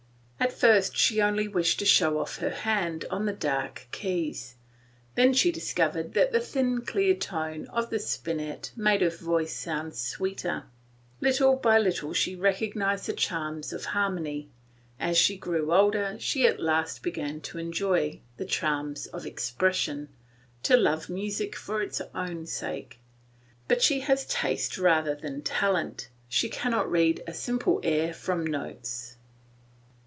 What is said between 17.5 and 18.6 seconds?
enjoy the